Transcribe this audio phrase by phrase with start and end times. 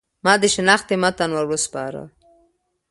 [0.23, 2.03] ما د شنختې متن ور وسپاره.